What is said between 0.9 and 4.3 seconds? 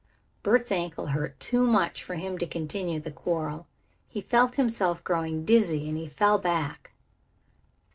hurt too much for him to continue the quarrel. He